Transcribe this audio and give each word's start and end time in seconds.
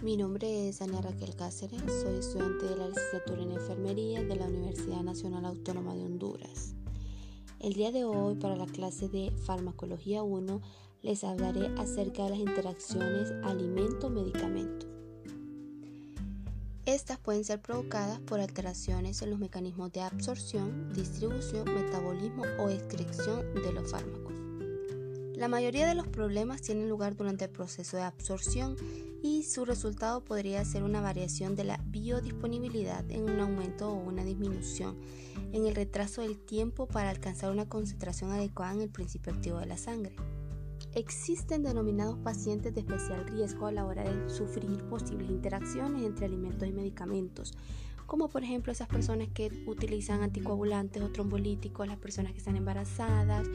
Sania 0.00 1.00
Raquel 1.00 1.34
Cáceres, 1.34 1.82
soy 2.02 2.18
estudiante 2.18 2.66
de 2.66 2.76
la 2.76 2.88
licenciatura 2.88 3.42
en 3.42 3.50
enfermería 3.50 4.22
de 4.22 4.36
la 4.36 4.46
Universidad 4.46 5.02
Nacional 5.02 5.44
Autónoma 5.44 5.96
de 5.96 6.04
Honduras. 6.04 6.74
El 7.58 7.72
día 7.72 7.90
de 7.90 8.04
hoy, 8.04 8.36
para 8.36 8.54
la 8.54 8.66
clase 8.66 9.08
de 9.08 9.32
Farmacología 9.44 10.22
1, 10.22 10.60
les 11.02 11.24
hablaré 11.24 11.74
acerca 11.78 12.22
de 12.22 12.30
las 12.30 12.38
interacciones 12.38 13.32
alimento-medicamento. 13.42 14.86
Estas 16.86 17.18
pueden 17.18 17.44
ser 17.44 17.60
provocadas 17.60 18.20
por 18.20 18.38
alteraciones 18.38 19.20
en 19.22 19.30
los 19.30 19.40
mecanismos 19.40 19.90
de 19.90 20.02
absorción, 20.02 20.92
distribución, 20.92 21.64
metabolismo 21.74 22.44
o 22.60 22.68
excreción 22.68 23.52
de 23.52 23.72
los 23.72 23.90
fármacos. 23.90 24.34
La 25.34 25.48
mayoría 25.48 25.88
de 25.88 25.94
los 25.94 26.06
problemas 26.06 26.62
tienen 26.62 26.88
lugar 26.88 27.16
durante 27.16 27.44
el 27.44 27.50
proceso 27.50 27.96
de 27.96 28.04
absorción 28.04 28.76
y 29.22 29.42
su 29.42 29.64
resultado 29.64 30.24
podría 30.24 30.64
ser 30.64 30.82
una 30.82 31.00
variación 31.00 31.56
de 31.56 31.64
la 31.64 31.80
biodisponibilidad 31.86 33.10
en 33.10 33.24
un 33.24 33.40
aumento 33.40 33.90
o 33.90 33.94
una 33.94 34.24
disminución 34.24 34.96
en 35.52 35.66
el 35.66 35.74
retraso 35.74 36.22
del 36.22 36.38
tiempo 36.38 36.86
para 36.86 37.10
alcanzar 37.10 37.50
una 37.50 37.68
concentración 37.68 38.30
adecuada 38.30 38.74
en 38.74 38.82
el 38.82 38.90
principio 38.90 39.32
activo 39.32 39.58
de 39.58 39.66
la 39.66 39.76
sangre. 39.76 40.14
Existen 40.94 41.62
denominados 41.62 42.18
pacientes 42.18 42.74
de 42.74 42.80
especial 42.80 43.26
riesgo 43.26 43.66
a 43.66 43.72
la 43.72 43.84
hora 43.84 44.04
de 44.04 44.30
sufrir 44.30 44.82
posibles 44.84 45.28
interacciones 45.28 46.02
entre 46.02 46.26
alimentos 46.26 46.68
y 46.68 46.72
medicamentos, 46.72 47.54
como 48.06 48.30
por 48.30 48.42
ejemplo 48.42 48.72
esas 48.72 48.88
personas 48.88 49.28
que 49.28 49.52
utilizan 49.66 50.22
anticoagulantes 50.22 51.02
o 51.02 51.10
trombolíticos, 51.10 51.86
las 51.86 51.98
personas 51.98 52.32
que 52.32 52.38
están 52.38 52.56
embarazadas, 52.56 53.46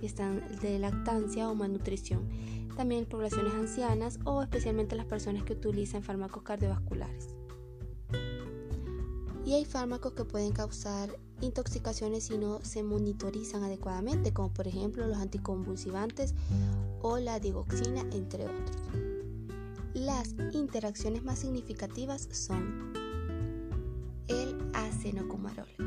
que 0.00 0.06
están 0.06 0.42
de 0.60 0.80
lactancia 0.80 1.48
o 1.48 1.54
malnutrición, 1.54 2.28
también 2.76 3.06
poblaciones 3.06 3.52
ancianas 3.54 4.18
o 4.24 4.42
especialmente 4.42 4.96
las 4.96 5.06
personas 5.06 5.44
que 5.44 5.52
utilizan 5.52 6.02
fármacos 6.02 6.42
cardiovasculares. 6.42 7.28
Y 9.44 9.54
hay 9.54 9.64
fármacos 9.64 10.12
que 10.12 10.24
pueden 10.24 10.52
causar 10.52 11.10
intoxicaciones 11.40 12.24
si 12.24 12.38
no 12.38 12.60
se 12.62 12.82
monitorizan 12.82 13.64
adecuadamente, 13.64 14.32
como 14.32 14.52
por 14.52 14.68
ejemplo 14.68 15.06
los 15.06 15.16
anticonvulsivantes 15.16 16.34
o 17.02 17.18
la 17.18 17.40
digoxina, 17.40 18.02
entre 18.12 18.44
otros. 18.44 18.76
Las 19.94 20.34
interacciones 20.52 21.24
más 21.24 21.40
significativas 21.40 22.28
son 22.30 22.92
el 24.28 24.56
acenocomarol. 24.74 25.79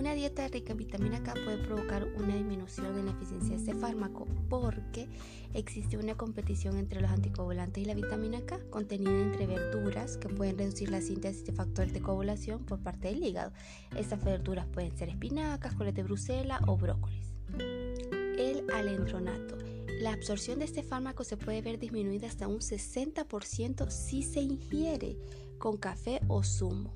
Una 0.00 0.14
dieta 0.14 0.48
rica 0.48 0.72
en 0.72 0.78
vitamina 0.78 1.22
K 1.22 1.34
puede 1.44 1.58
provocar 1.58 2.08
una 2.16 2.34
disminución 2.34 2.98
en 2.98 3.04
la 3.04 3.12
eficiencia 3.12 3.50
de 3.50 3.56
este 3.56 3.74
fármaco 3.74 4.26
porque 4.48 5.10
existe 5.52 5.98
una 5.98 6.16
competición 6.16 6.78
entre 6.78 7.02
los 7.02 7.10
anticoagulantes 7.10 7.82
y 7.82 7.84
la 7.84 7.92
vitamina 7.92 8.40
K 8.40 8.60
contenida 8.70 9.20
entre 9.20 9.46
verduras 9.46 10.16
que 10.16 10.30
pueden 10.30 10.56
reducir 10.56 10.90
la 10.90 11.02
síntesis 11.02 11.44
de 11.44 11.52
factores 11.52 11.92
de 11.92 12.00
coagulación 12.00 12.64
por 12.64 12.78
parte 12.78 13.08
del 13.08 13.22
hígado. 13.22 13.52
Estas 13.94 14.24
verduras 14.24 14.64
pueden 14.68 14.96
ser 14.96 15.10
espinacas, 15.10 15.74
coles 15.74 15.92
de 15.92 16.02
Bruselas 16.02 16.62
o 16.66 16.78
brócolis. 16.78 17.34
El 17.58 18.64
alendronato. 18.72 19.58
La 20.00 20.14
absorción 20.14 20.60
de 20.60 20.64
este 20.64 20.82
fármaco 20.82 21.24
se 21.24 21.36
puede 21.36 21.60
ver 21.60 21.78
disminuida 21.78 22.26
hasta 22.26 22.48
un 22.48 22.60
60% 22.60 23.90
si 23.90 24.22
se 24.22 24.40
ingiere 24.40 25.18
con 25.58 25.76
café 25.76 26.22
o 26.26 26.42
zumo. 26.42 26.94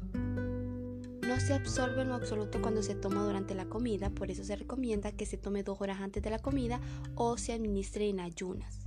No 1.27 1.41
se 1.41 1.55
absorbe 1.55 2.03
en 2.03 2.09
lo 2.09 2.15
absoluto 2.15 2.61
cuando 2.61 2.83
se 2.83 2.95
toma 2.95 3.25
durante 3.25 3.55
la 3.55 3.65
comida, 3.65 4.11
por 4.11 4.31
eso 4.31 4.45
se 4.45 4.57
recomienda 4.57 5.13
que 5.13 5.25
se 5.25 5.39
tome 5.39 5.63
dos 5.63 5.81
horas 5.81 6.01
antes 6.01 6.23
de 6.23 6.29
la 6.29 6.39
comida 6.39 6.81
o 7.15 7.39
se 7.39 7.55
administre 7.55 8.09
en 8.09 8.21
ayunas. 8.21 8.81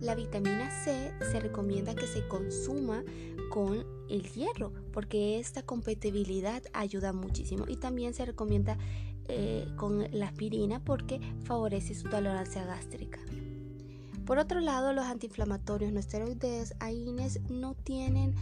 La 0.00 0.14
vitamina 0.14 0.70
C 0.84 1.12
se 1.32 1.40
recomienda 1.40 1.96
que 1.96 2.06
se 2.06 2.28
consuma 2.28 3.02
con 3.50 3.84
el 4.08 4.22
hierro 4.30 4.72
porque 4.92 5.40
esta 5.40 5.62
compatibilidad 5.62 6.62
ayuda 6.72 7.12
muchísimo 7.12 7.64
y 7.66 7.76
también 7.76 8.14
se 8.14 8.24
recomienda 8.24 8.78
eh, 9.28 9.66
con 9.76 10.06
la 10.12 10.26
aspirina 10.26 10.84
porque 10.84 11.20
favorece 11.42 11.94
su 11.94 12.08
tolerancia 12.08 12.64
gástrica. 12.64 13.18
Por 14.24 14.38
otro 14.38 14.60
lado, 14.60 14.92
los 14.92 15.04
antiinflamatorios 15.04 15.92
no 15.92 15.98
esteroides 15.98 16.74
AINES 16.78 17.40
no 17.50 17.74
tienen 17.74 18.34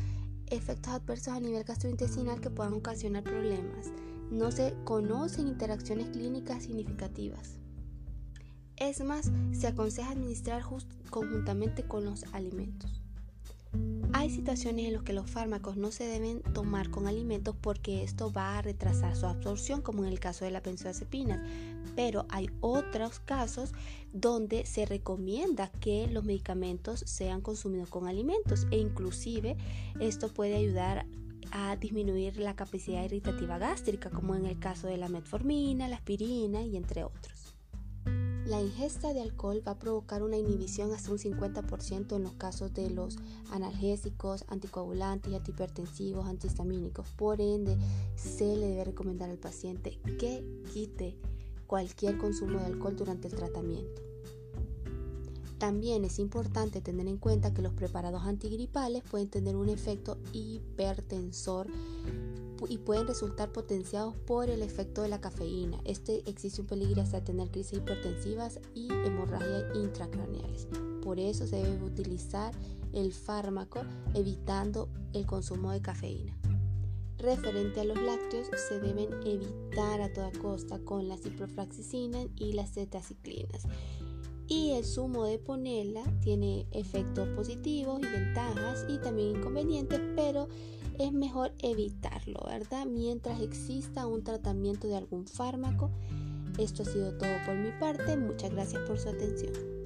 efectos 0.48 0.92
adversos 0.94 1.28
a 1.34 1.40
nivel 1.40 1.64
gastrointestinal 1.64 2.40
que 2.40 2.50
puedan 2.50 2.74
ocasionar 2.74 3.22
problemas. 3.22 3.92
No 4.30 4.50
se 4.50 4.74
conocen 4.84 5.48
interacciones 5.48 6.08
clínicas 6.08 6.64
significativas. 6.64 7.58
Es 8.76 9.04
más, 9.04 9.30
se 9.52 9.68
aconseja 9.68 10.10
administrar 10.10 10.62
conjuntamente 11.10 11.84
con 11.84 12.04
los 12.04 12.24
alimentos. 12.32 13.03
Hay 14.24 14.30
situaciones 14.30 14.86
en 14.86 14.94
las 14.94 15.02
que 15.02 15.12
los 15.12 15.30
fármacos 15.30 15.76
no 15.76 15.92
se 15.92 16.06
deben 16.06 16.40
tomar 16.54 16.88
con 16.88 17.06
alimentos 17.06 17.54
porque 17.60 18.02
esto 18.02 18.32
va 18.32 18.56
a 18.56 18.62
retrasar 18.62 19.14
su 19.16 19.26
absorción, 19.26 19.82
como 19.82 20.02
en 20.02 20.10
el 20.10 20.18
caso 20.18 20.46
de 20.46 20.50
la 20.50 20.62
benzodiazepinas, 20.62 21.46
pero 21.94 22.24
hay 22.30 22.48
otros 22.62 23.18
casos 23.18 23.72
donde 24.14 24.64
se 24.64 24.86
recomienda 24.86 25.70
que 25.78 26.06
los 26.06 26.24
medicamentos 26.24 27.00
sean 27.00 27.42
consumidos 27.42 27.90
con 27.90 28.08
alimentos 28.08 28.66
e 28.70 28.78
inclusive 28.78 29.58
esto 30.00 30.32
puede 30.32 30.56
ayudar 30.56 31.04
a 31.50 31.76
disminuir 31.76 32.38
la 32.38 32.56
capacidad 32.56 33.04
irritativa 33.04 33.58
gástrica, 33.58 34.08
como 34.08 34.34
en 34.34 34.46
el 34.46 34.58
caso 34.58 34.86
de 34.86 34.96
la 34.96 35.10
metformina, 35.10 35.86
la 35.86 35.96
aspirina 35.96 36.62
y 36.62 36.78
entre 36.78 37.04
otros. 37.04 37.33
La 38.46 38.60
ingesta 38.60 39.14
de 39.14 39.22
alcohol 39.22 39.62
va 39.66 39.72
a 39.72 39.78
provocar 39.78 40.22
una 40.22 40.36
inhibición 40.36 40.92
hasta 40.92 41.10
un 41.10 41.18
50% 41.18 42.14
en 42.14 42.22
los 42.22 42.34
casos 42.34 42.74
de 42.74 42.90
los 42.90 43.16
analgésicos, 43.50 44.44
anticoagulantes 44.48 45.32
antihipertensivos, 45.32 46.26
antihistamínicos. 46.26 47.08
Por 47.12 47.40
ende, 47.40 47.78
se 48.16 48.54
le 48.56 48.68
debe 48.68 48.84
recomendar 48.84 49.30
al 49.30 49.38
paciente 49.38 49.98
que 50.18 50.44
quite 50.74 51.16
cualquier 51.66 52.18
consumo 52.18 52.58
de 52.58 52.66
alcohol 52.66 52.96
durante 52.96 53.28
el 53.28 53.34
tratamiento. 53.34 54.02
También 55.56 56.04
es 56.04 56.18
importante 56.18 56.82
tener 56.82 57.06
en 57.08 57.16
cuenta 57.16 57.54
que 57.54 57.62
los 57.62 57.72
preparados 57.72 58.24
antigripales 58.24 59.02
pueden 59.10 59.30
tener 59.30 59.56
un 59.56 59.70
efecto 59.70 60.18
hipertensor 60.34 61.68
y 62.68 62.78
pueden 62.78 63.06
resultar 63.06 63.52
potenciados 63.52 64.14
por 64.16 64.50
el 64.50 64.62
efecto 64.62 65.02
de 65.02 65.08
la 65.08 65.20
cafeína. 65.20 65.78
Este 65.84 66.22
existe 66.28 66.60
un 66.60 66.66
peligro 66.66 67.02
hasta 67.02 67.24
tener 67.24 67.50
crisis 67.50 67.78
hipertensivas 67.78 68.60
y 68.74 68.92
hemorragias 68.92 69.64
intracraneales. 69.74 70.68
Por 71.02 71.18
eso 71.18 71.46
se 71.46 71.56
debe 71.56 71.84
utilizar 71.84 72.52
el 72.92 73.12
fármaco 73.12 73.80
evitando 74.14 74.88
el 75.12 75.26
consumo 75.26 75.72
de 75.72 75.82
cafeína. 75.82 76.36
Referente 77.18 77.80
a 77.80 77.84
los 77.84 78.00
lácteos, 78.00 78.48
se 78.68 78.80
deben 78.80 79.08
evitar 79.24 80.00
a 80.00 80.12
toda 80.12 80.30
costa 80.32 80.78
con 80.80 81.08
la 81.08 81.16
ciprofloxacina 81.16 82.26
y 82.36 82.52
las 82.52 82.72
tetaciclinas. 82.72 83.62
Y 84.46 84.72
el 84.72 84.84
zumo 84.84 85.24
de 85.24 85.38
ponela 85.38 86.02
tiene 86.20 86.66
efectos 86.70 87.26
positivos 87.30 88.00
y 88.02 88.06
ventajas 88.06 88.84
y 88.90 88.98
también 88.98 89.36
inconvenientes, 89.36 90.00
pero 90.14 90.48
es 90.98 91.12
mejor 91.12 91.52
evitarlo, 91.60 92.40
¿verdad? 92.46 92.86
Mientras 92.86 93.40
exista 93.40 94.06
un 94.06 94.22
tratamiento 94.22 94.88
de 94.88 94.96
algún 94.96 95.26
fármaco. 95.26 95.90
Esto 96.58 96.82
ha 96.82 96.86
sido 96.86 97.16
todo 97.18 97.32
por 97.44 97.56
mi 97.56 97.70
parte. 97.72 98.16
Muchas 98.16 98.52
gracias 98.52 98.82
por 98.82 98.98
su 98.98 99.08
atención. 99.08 99.83